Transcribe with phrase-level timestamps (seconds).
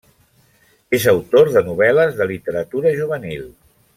[0.99, 3.47] És autor de novel·les de literatura juvenil.